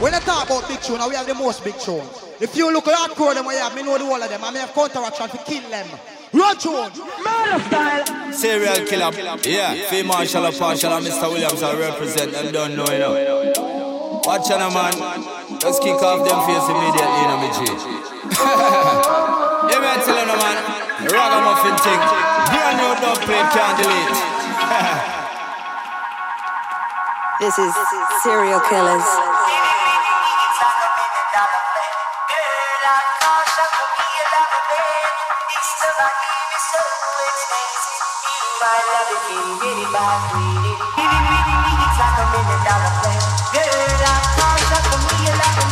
When 0.00 0.14
I 0.14 0.18
talk 0.20 0.48
about 0.48 0.66
big 0.66 0.80
tune, 0.80 0.96
we 1.08 1.14
have 1.14 1.26
the 1.26 1.34
most 1.34 1.62
big 1.62 1.76
tune. 1.76 2.00
If 2.40 2.56
you 2.56 2.72
look 2.72 2.88
at 2.88 2.96
hardcore 2.96 3.34
them, 3.34 3.44
we 3.44 3.52
have, 3.60 3.76
me 3.76 3.82
know 3.82 3.98
the 3.98 4.06
whole 4.08 4.16
of 4.16 4.30
them. 4.30 4.42
I 4.42 4.50
may 4.50 4.60
have 4.60 4.72
counteraction 4.72 5.28
to 5.28 5.36
kill 5.44 5.60
them. 5.68 5.84
Run 6.32 6.56
tune. 6.56 6.88
Murder 7.20 7.60
style. 7.68 8.32
Serial 8.32 8.80
killer. 8.88 9.12
Yeah. 9.44 9.76
Fee 9.92 10.02
Marshall 10.02 10.46
or 10.46 10.52
Partial 10.52 10.96
and 10.96 11.04
Mr. 11.04 11.28
Williams 11.28 11.62
I 11.62 11.76
represent 11.78 12.32
them 12.32 12.50
don't 12.50 12.76
know 12.76 12.88
you 12.88 12.96
know. 12.96 14.22
Watch 14.24 14.48
out 14.48 14.72
man. 14.72 14.96
Let's 15.60 15.76
kick 15.84 16.00
off 16.00 16.24
them 16.24 16.40
face 16.48 16.64
immediately, 16.64 17.20
you 17.20 17.28
know 17.28 17.36
me 17.44 17.52
G. 17.52 17.68
yeah, 18.40 19.84
man, 19.84 20.00
tell 20.00 20.16
you 20.16 20.32
man. 20.32 20.56
Ragamuffin 21.12 21.76
thing. 21.76 22.00
Brand 22.48 22.76
new 22.80 22.92
dub 23.04 23.20
plate 23.28 23.52
can't 23.52 23.76
delete. 23.76 24.16
this 27.40 27.58
is 27.60 27.74
Serial 28.24 28.60
Killaz. 28.64 29.59
It, 38.80 39.20
like 42.00 42.16
a 42.16 42.24
million 42.32 42.60
dollar 42.64 42.92
play. 43.02 43.18
Girl, 43.52 44.00
I 44.00 44.16
can't 44.36 44.60
suck 44.72 44.88
a 44.88 44.96
million 45.04 45.36
like 45.36 45.58
a 45.60 45.69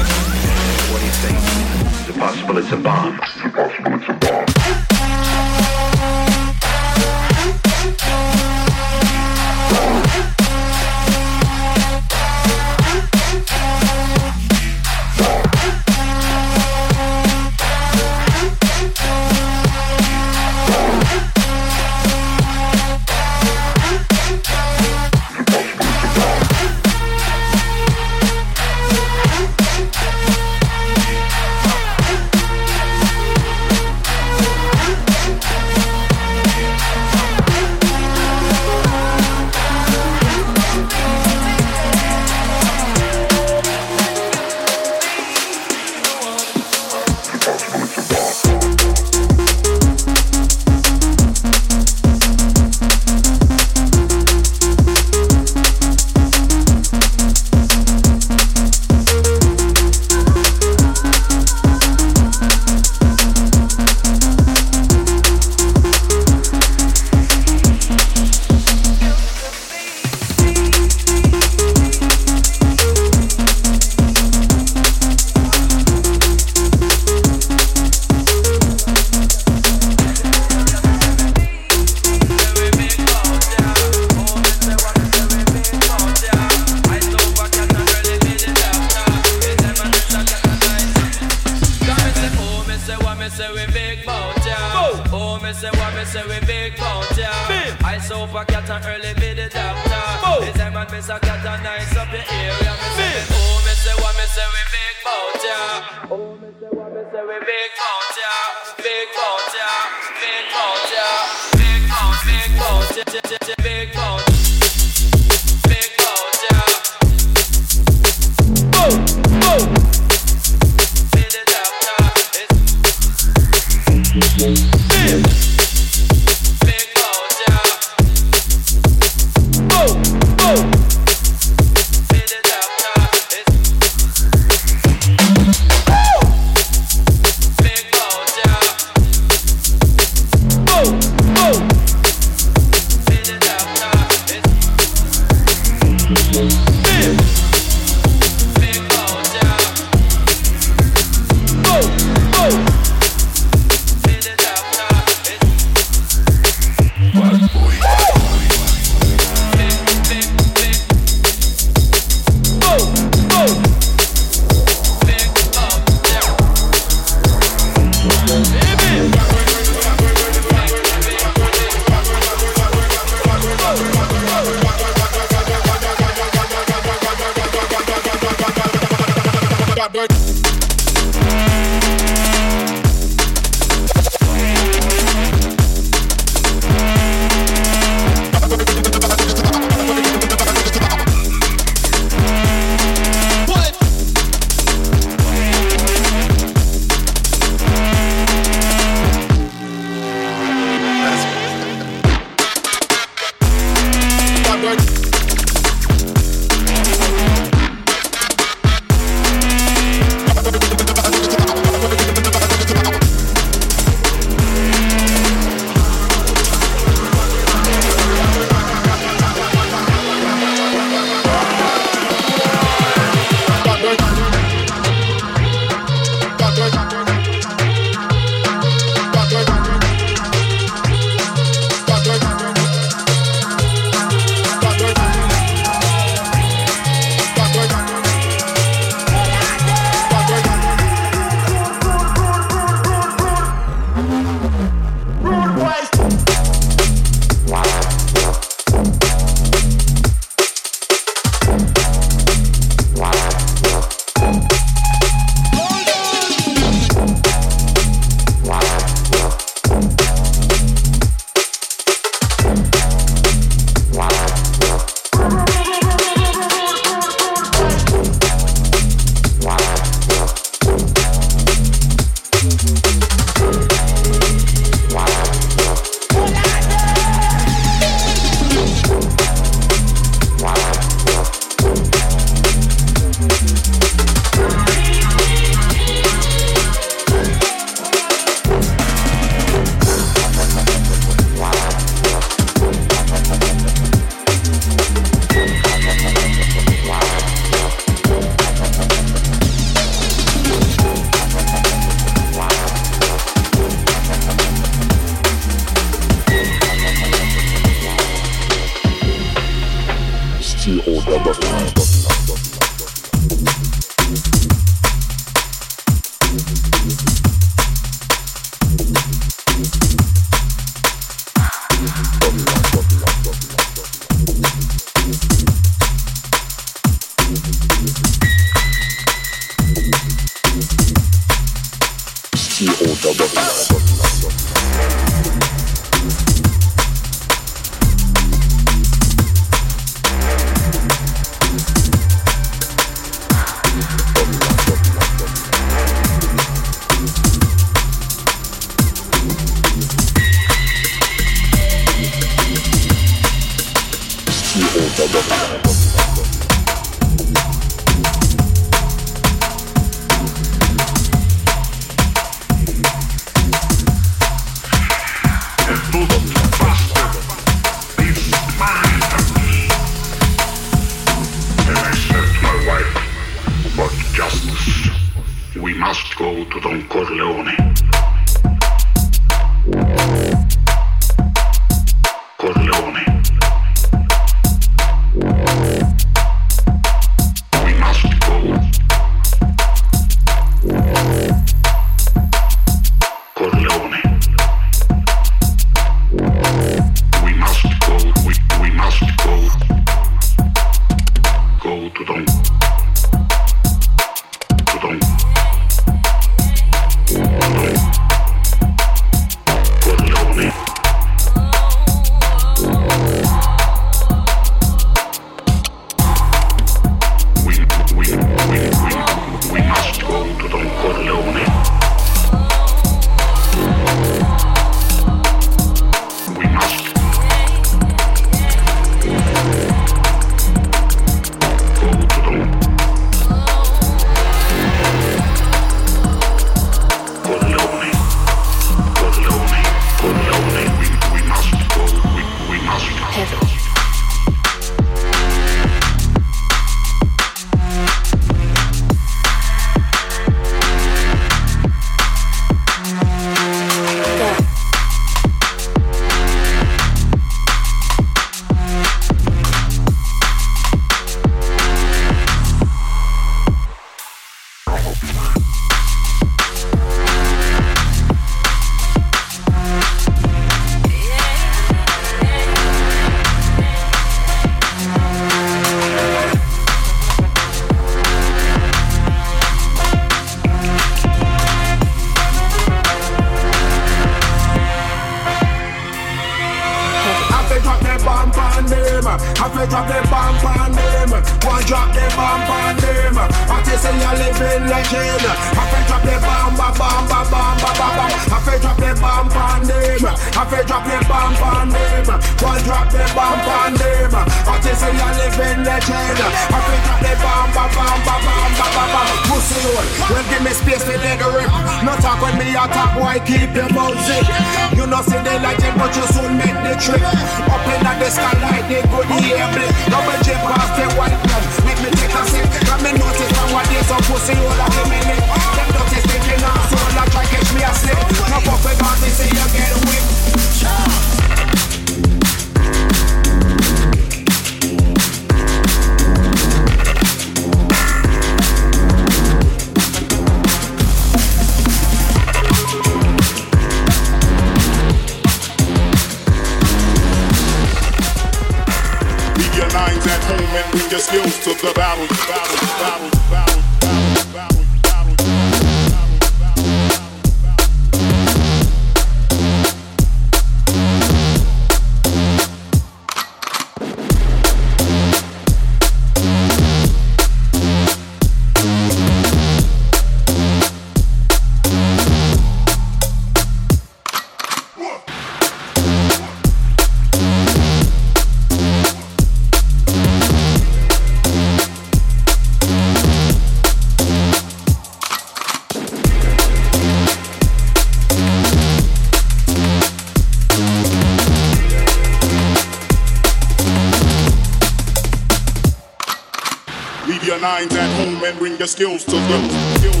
your 598.61 598.67
skills 598.67 599.03
to 599.03 599.15
the 599.15 600.00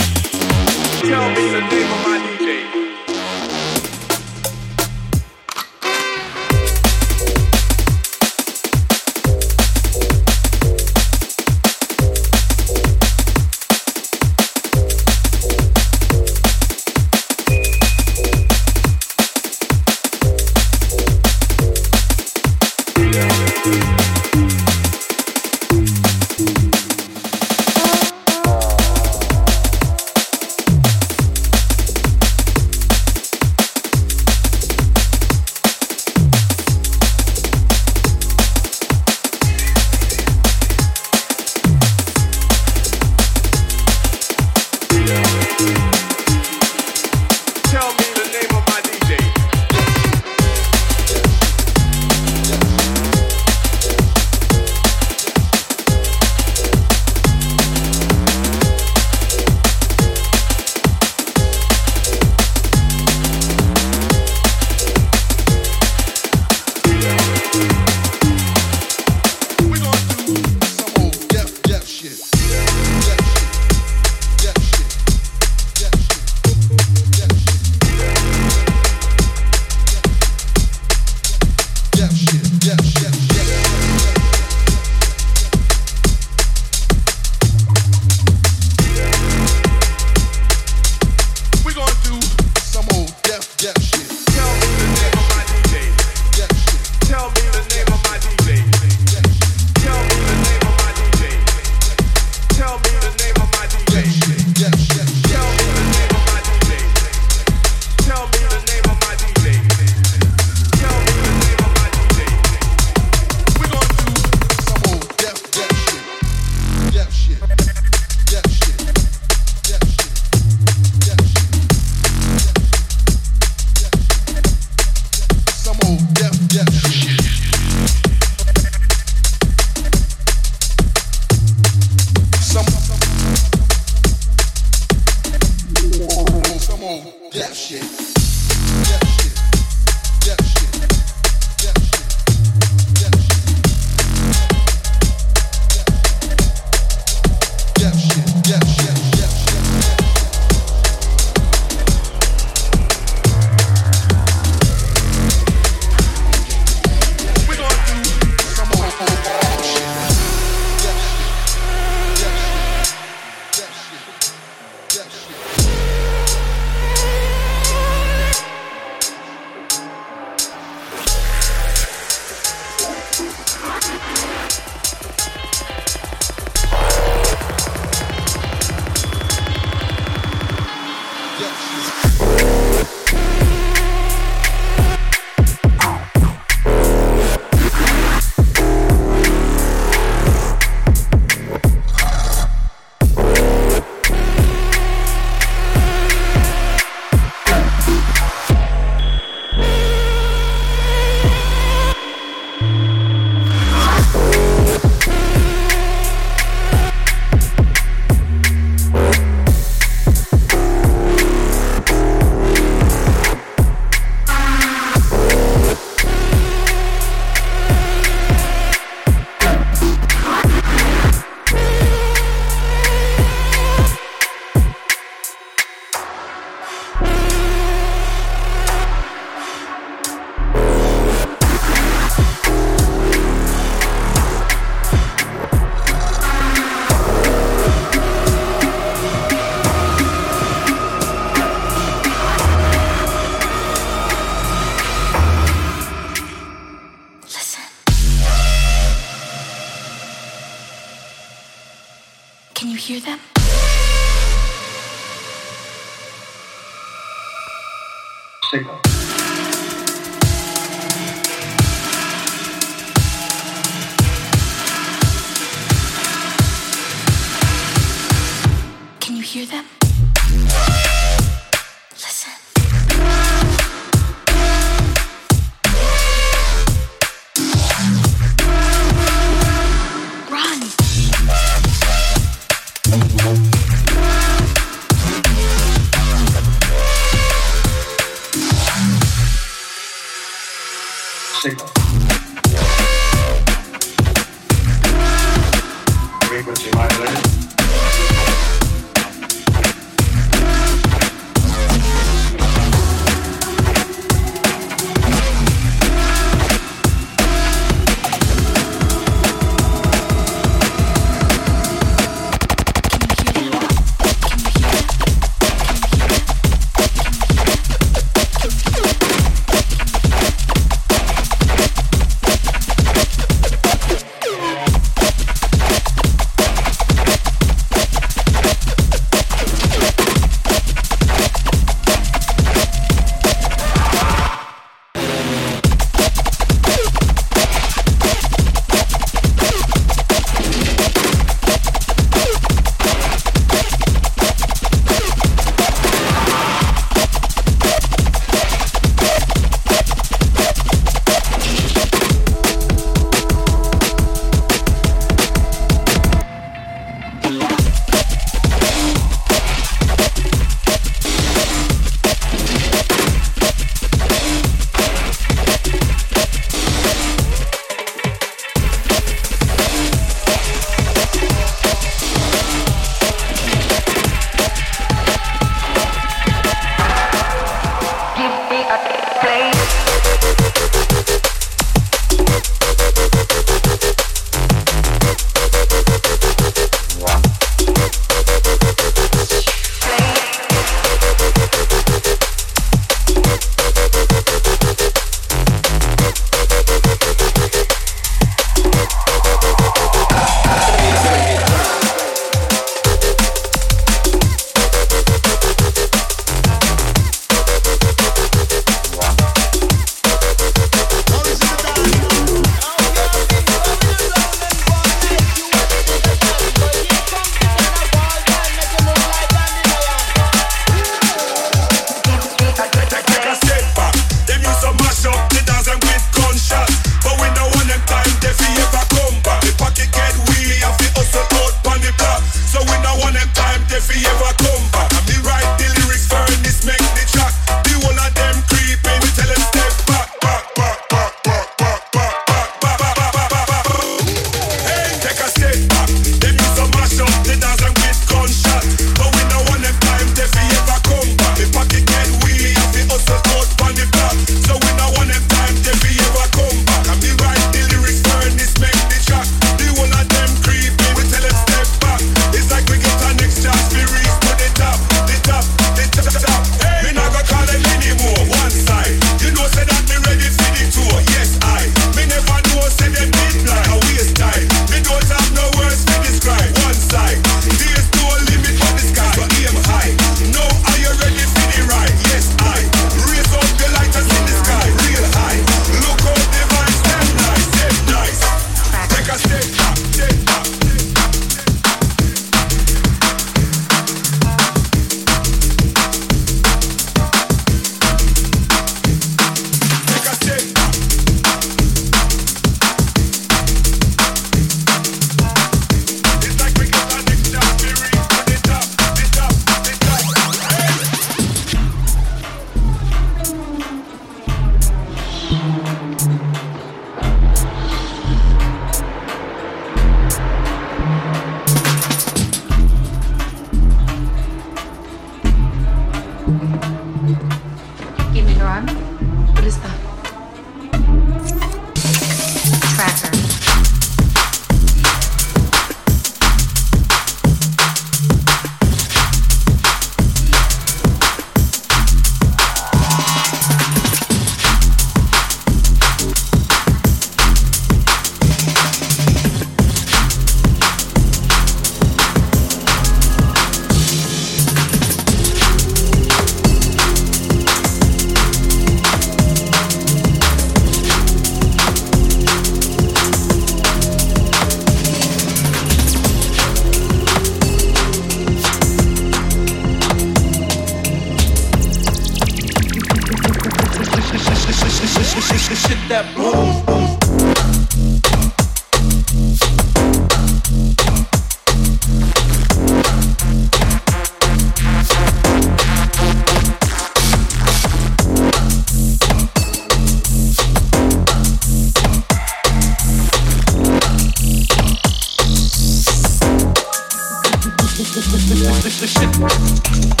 the 598.81 598.87
shit. 598.87 600.00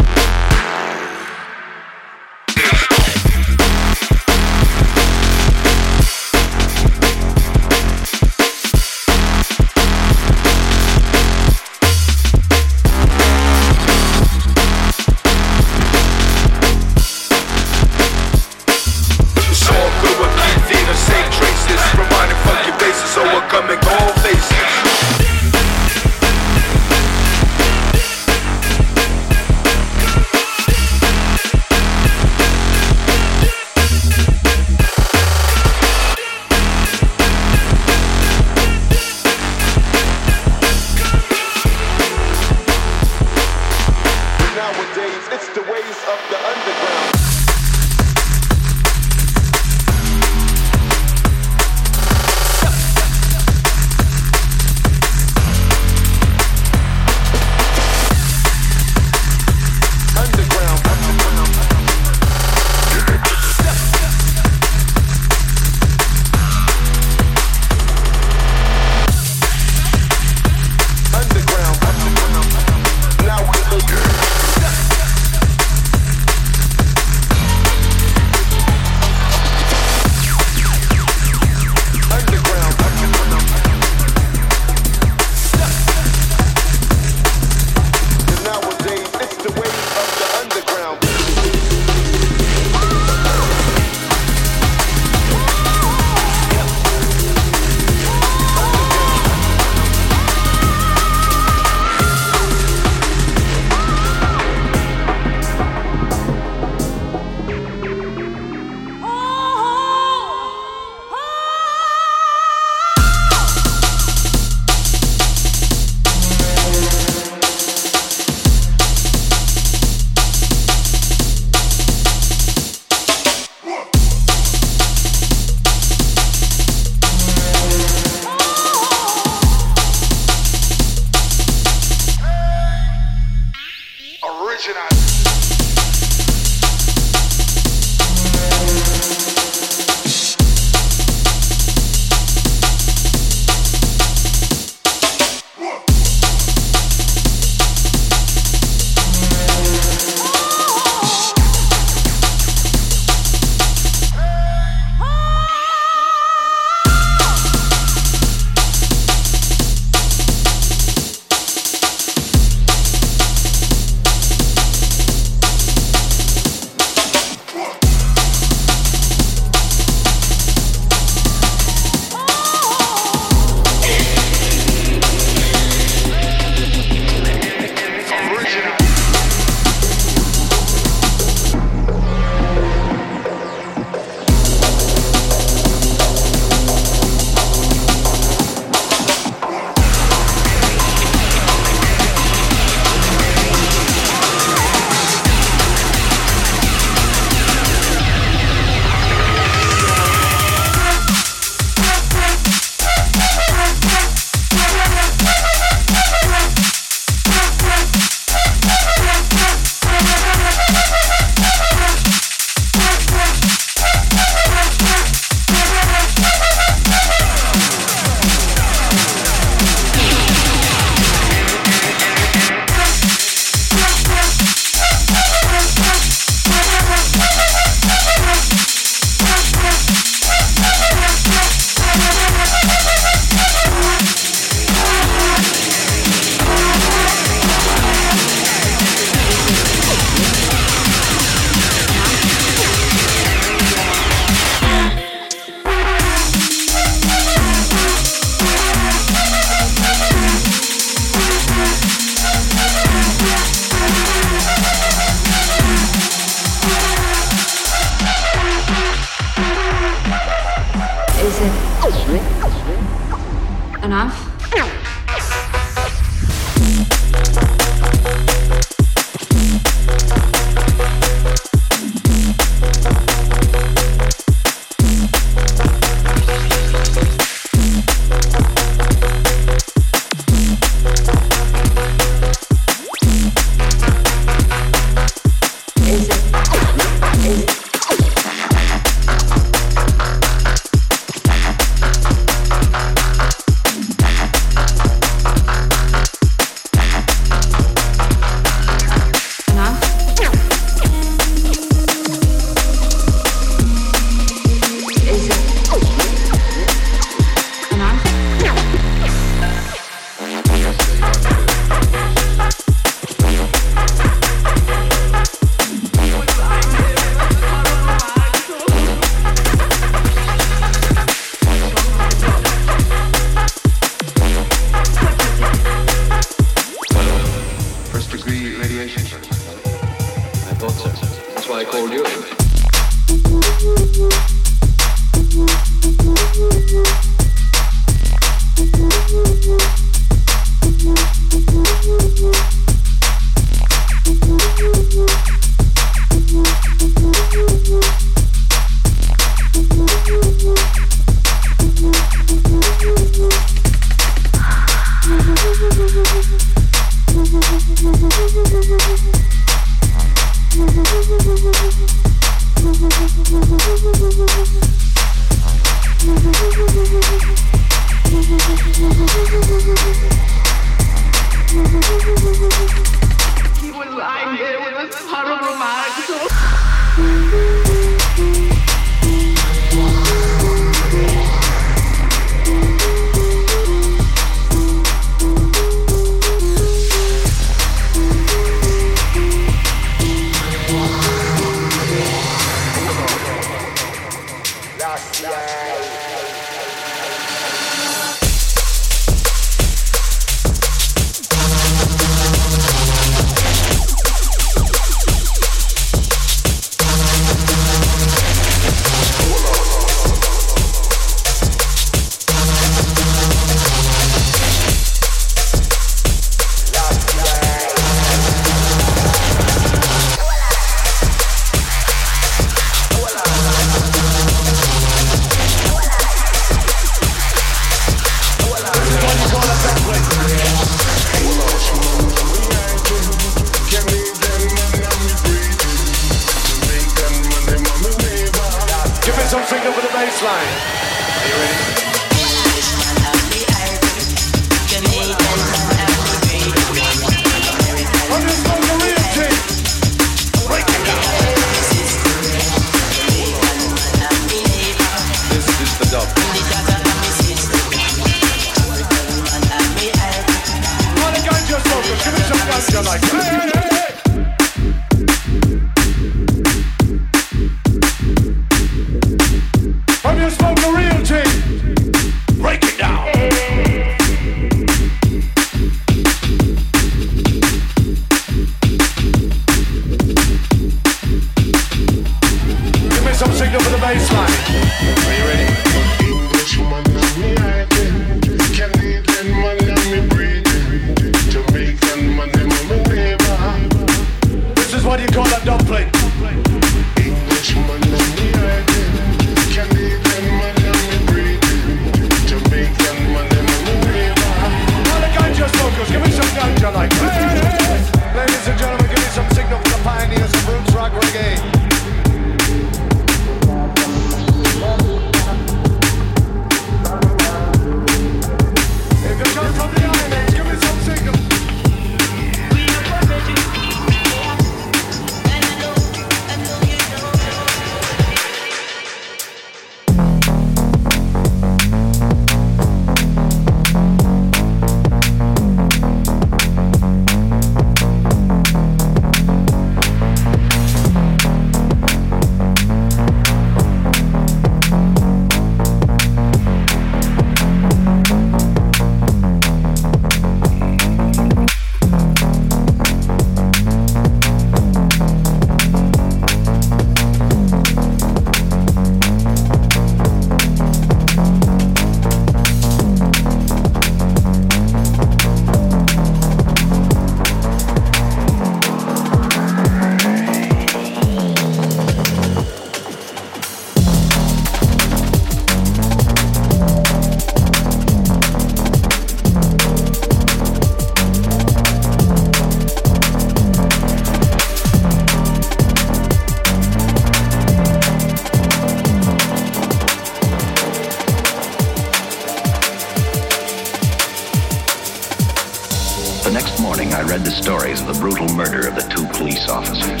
Morning, 596.86 597.06
I 597.06 597.08
read 597.08 597.24
the 597.24 597.30
stories 597.30 597.80
of 597.80 597.86
the 597.86 597.94
brutal 597.94 598.28
murder 598.34 598.68
of 598.68 598.74
the 598.74 598.82
two 598.82 599.06
police 599.18 599.48
officers. 599.48 600.00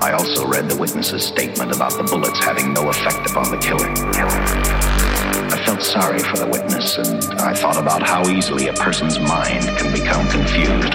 I 0.00 0.12
also 0.12 0.46
read 0.46 0.68
the 0.68 0.76
witness's 0.76 1.24
statement 1.24 1.74
about 1.74 1.92
the 1.92 2.04
bullets 2.04 2.38
having 2.38 2.72
no 2.72 2.88
effect 2.88 3.30
upon 3.30 3.50
the 3.50 3.58
killer. 3.58 3.90
I 5.50 5.62
felt 5.64 5.82
sorry 5.82 6.20
for 6.20 6.36
the 6.36 6.46
witness, 6.46 6.98
and 6.98 7.24
I 7.40 7.54
thought 7.54 7.76
about 7.76 8.02
how 8.02 8.28
easily 8.28 8.68
a 8.68 8.72
person's 8.74 9.18
mind 9.18 9.64
can 9.78 9.92
become 9.92 10.28
confused. 10.28 10.94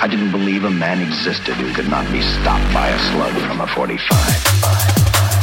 I 0.00 0.08
didn't 0.08 0.32
believe 0.32 0.64
a 0.64 0.70
man 0.70 1.00
existed 1.00 1.54
who 1.54 1.72
could 1.74 1.88
not 1.88 2.10
be 2.10 2.22
stopped 2.22 2.74
by 2.74 2.88
a 2.88 2.98
slug 3.12 3.34
from 3.46 3.60
a 3.60 3.66
45. 3.68 5.41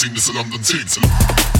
London 0.00 0.60
thing, 0.60 0.80
it's 0.80 0.96
a 0.96 1.00
London 1.00 1.59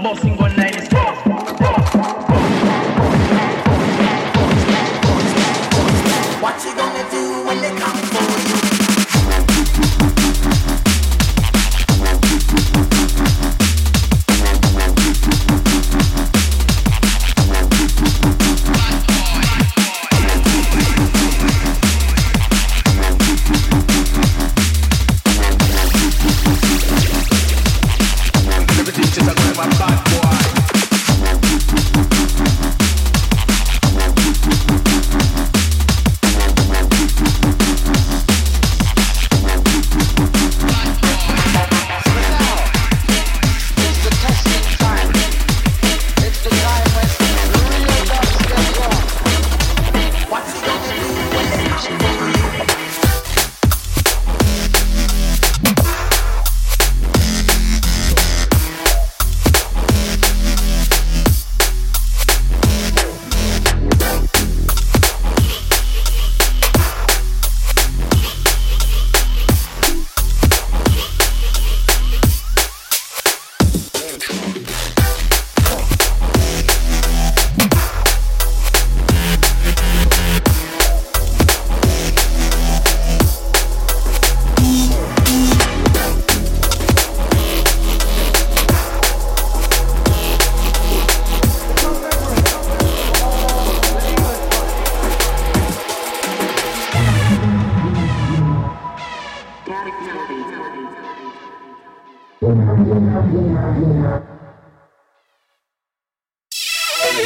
Some 107.11 107.19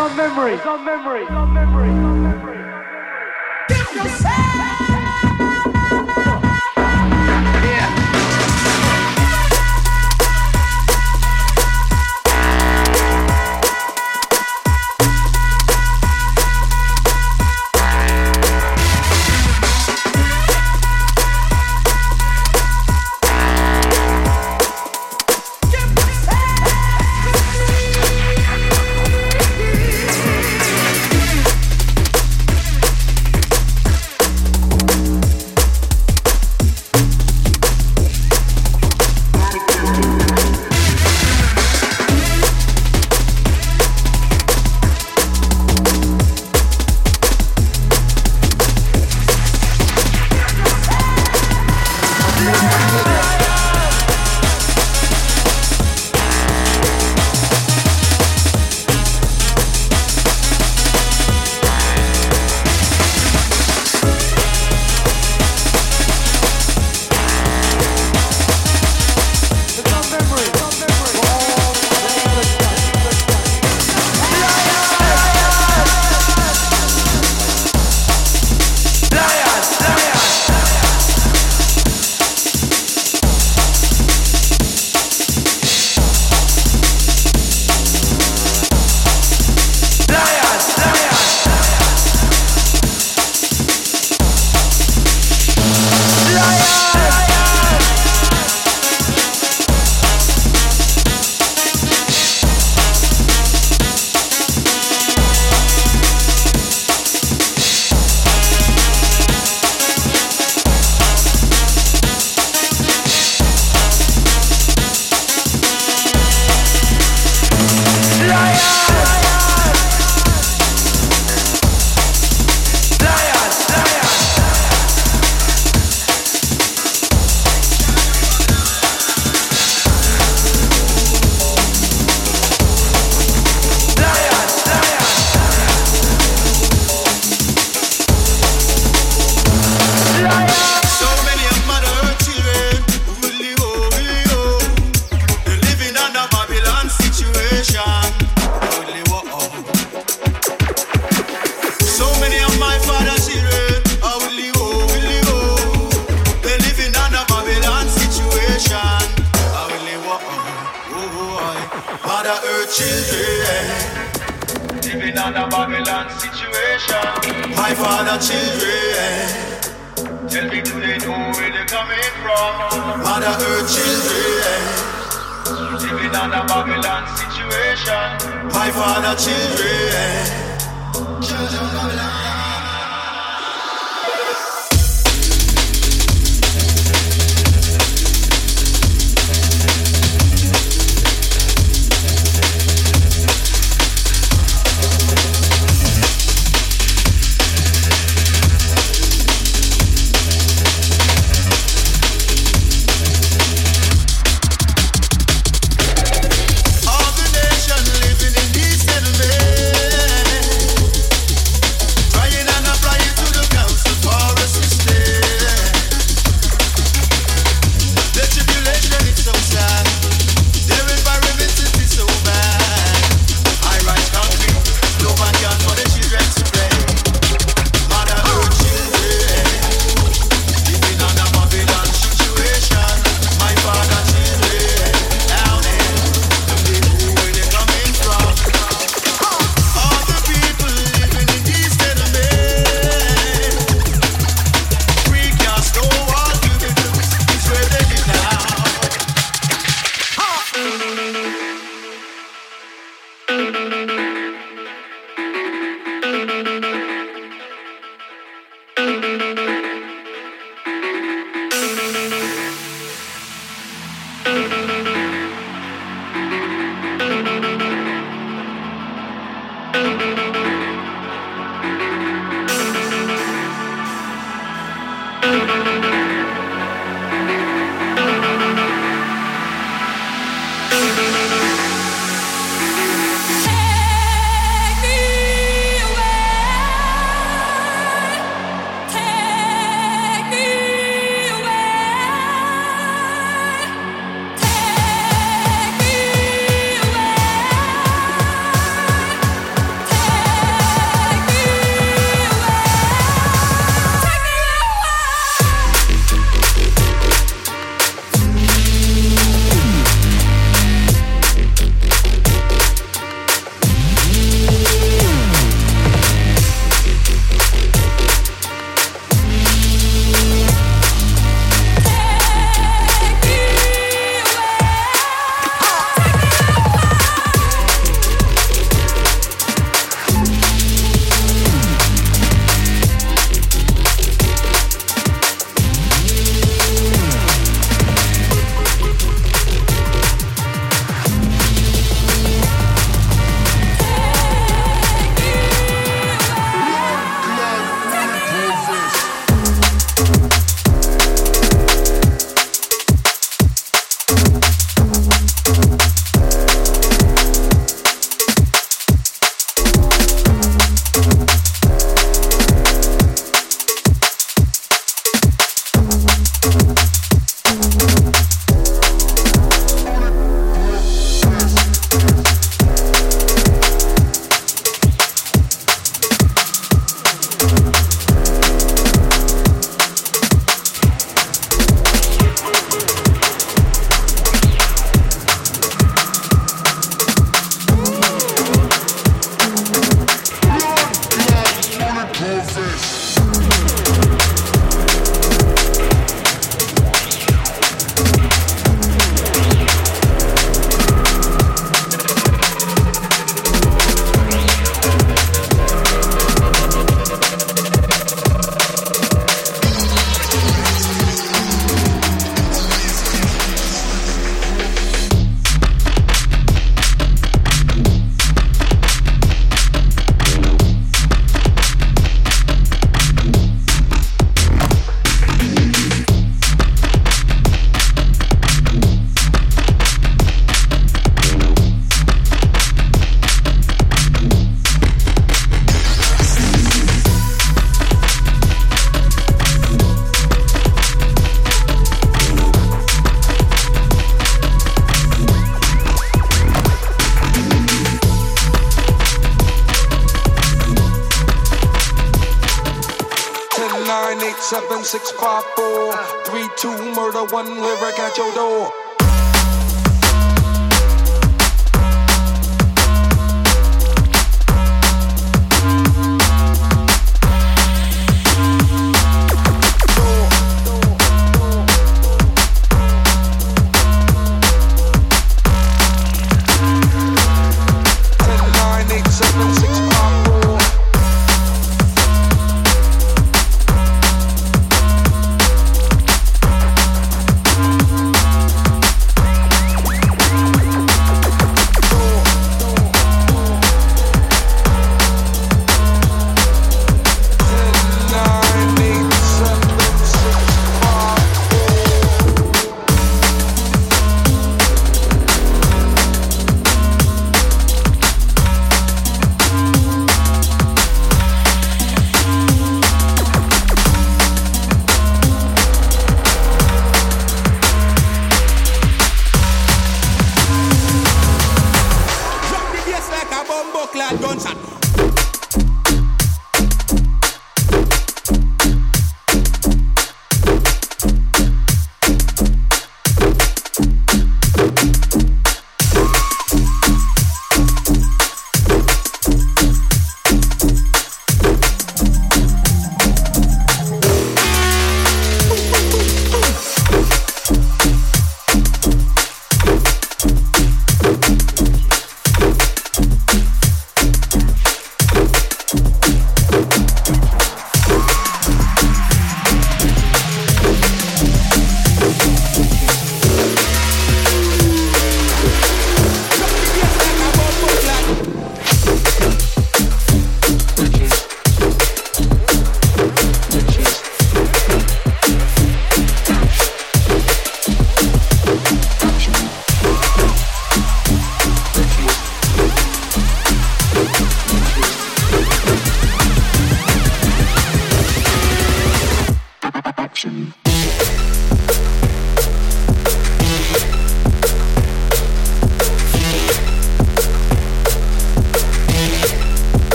on 0.00 0.16
memory, 0.16 0.54
it's 0.54 0.64
on 0.64 0.84
memory, 0.84 1.22
Some 1.22 1.34
on 1.34 1.52
memory, 1.52 1.88
it's 1.88 1.98
memory. 2.22 2.58
Get 3.68 3.94
yourself! 3.96 4.51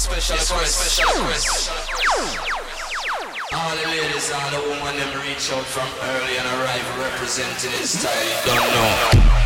special 0.00 0.56
request. 0.56 1.70
All 3.52 3.76
the 3.76 3.84
ladies, 3.84 4.32
all 4.32 4.50
the 4.50 4.60
women, 4.70 4.96
them 4.96 5.20
reach 5.20 5.52
out 5.52 5.64
from 5.66 5.88
early 6.08 6.38
and 6.38 6.46
arrive 6.46 6.98
representing 6.98 7.70
this 7.72 8.00
style. 8.00 8.46
Don't 8.46 9.24
know. 9.26 9.39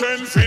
sense 0.00 0.39